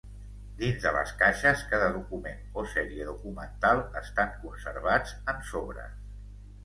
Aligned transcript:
Dins 0.61 0.85
de 0.85 0.93
les 0.95 1.11
caixes 1.19 1.61
cada 1.73 1.89
document 1.97 2.57
o 2.61 2.65
sèrie 2.71 3.05
documental 3.11 3.83
estan 4.01 4.33
conservats 4.47 5.15
en 5.35 5.45
sobres. 5.51 6.01